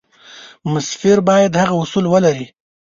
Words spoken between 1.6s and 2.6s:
هغه اصول ومني.